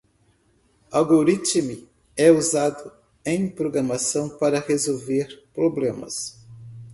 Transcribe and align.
Algorithm 0.89 1.85
é 2.17 2.31
usado 2.31 2.91
em 3.23 3.47
programação 3.47 4.29
para 4.29 4.59
resolver 4.59 5.43
problemas. 5.53 6.41